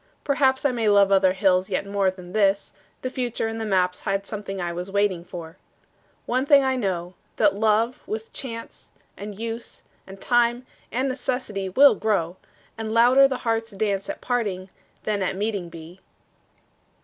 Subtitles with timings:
[0.23, 4.01] Perhaps I may love other hills yet more Than this: the future and the maps
[4.01, 5.57] Hide something I was waiting for.
[6.25, 11.93] One thing I know, that love with chance And use and time and necessity Will
[11.93, 12.37] grow,
[12.79, 14.71] and louder the heart's dance At parting
[15.03, 15.99] than at meeting be.